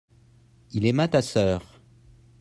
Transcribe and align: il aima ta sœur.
il 0.73 0.83
aima 0.87 1.05
ta 1.11 1.21
sœur. 1.21 1.61